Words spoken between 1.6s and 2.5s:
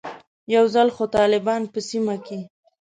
په سیمه کې.